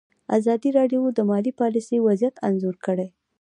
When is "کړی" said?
2.85-3.07